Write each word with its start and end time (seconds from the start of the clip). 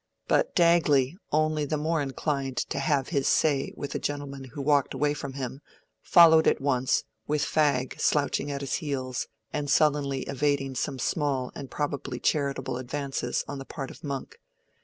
But 0.27 0.55
Dagley, 0.55 1.15
only 1.31 1.63
the 1.63 1.77
more 1.77 2.01
inclined 2.01 2.57
to 2.71 2.79
"have 2.79 3.09
his 3.09 3.27
say" 3.27 3.71
with 3.77 3.93
a 3.93 3.99
gentleman 3.99 4.45
who 4.45 4.59
walked 4.63 4.95
away 4.95 5.13
from 5.13 5.33
him, 5.33 5.61
followed 6.01 6.47
at 6.47 6.59
once, 6.59 7.03
with 7.27 7.43
Fag 7.43 8.01
slouching 8.01 8.49
at 8.49 8.61
his 8.61 8.73
heels 8.81 9.27
and 9.53 9.69
sullenly 9.69 10.23
evading 10.23 10.73
some 10.73 10.97
small 10.97 11.51
and 11.53 11.69
probably 11.69 12.19
charitable 12.19 12.77
advances 12.77 13.45
on 13.47 13.59
the 13.59 13.63
part 13.65 13.91
of 13.91 14.03
Monk. 14.03 14.39